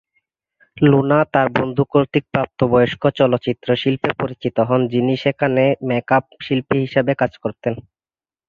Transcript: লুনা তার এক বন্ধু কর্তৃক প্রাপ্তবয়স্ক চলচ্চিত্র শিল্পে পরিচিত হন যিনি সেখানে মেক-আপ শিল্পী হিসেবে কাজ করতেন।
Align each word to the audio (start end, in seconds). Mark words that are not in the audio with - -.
লুনা 0.77 1.19
তার 1.33 1.47
এক 1.49 1.57
বন্ধু 1.57 1.83
কর্তৃক 1.91 2.25
প্রাপ্তবয়স্ক 2.33 3.03
চলচ্চিত্র 3.19 3.67
শিল্পে 3.81 4.11
পরিচিত 4.21 4.57
হন 4.69 4.81
যিনি 4.93 5.13
সেখানে 5.23 5.63
মেক-আপ 5.89 6.25
শিল্পী 6.45 6.77
হিসেবে 6.85 7.11
কাজ 7.21 7.31
করতেন। 7.43 7.73